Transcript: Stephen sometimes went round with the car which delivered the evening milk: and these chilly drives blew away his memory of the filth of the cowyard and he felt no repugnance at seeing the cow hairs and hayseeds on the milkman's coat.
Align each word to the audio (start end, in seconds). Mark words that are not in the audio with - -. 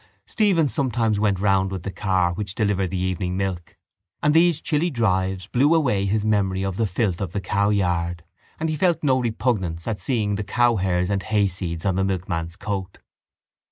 Stephen 0.25 0.67
sometimes 0.67 1.19
went 1.19 1.39
round 1.39 1.69
with 1.69 1.83
the 1.83 1.91
car 1.91 2.33
which 2.33 2.55
delivered 2.55 2.89
the 2.89 2.97
evening 2.97 3.37
milk: 3.37 3.77
and 4.23 4.33
these 4.33 4.59
chilly 4.59 4.89
drives 4.89 5.45
blew 5.45 5.75
away 5.75 6.07
his 6.07 6.25
memory 6.25 6.65
of 6.65 6.75
the 6.77 6.87
filth 6.87 7.21
of 7.21 7.33
the 7.33 7.39
cowyard 7.39 8.23
and 8.59 8.69
he 8.69 8.75
felt 8.75 9.03
no 9.03 9.19
repugnance 9.19 9.87
at 9.87 9.99
seeing 9.99 10.33
the 10.37 10.43
cow 10.43 10.77
hairs 10.77 11.11
and 11.11 11.21
hayseeds 11.21 11.85
on 11.85 11.93
the 11.93 12.03
milkman's 12.03 12.55
coat. 12.55 12.97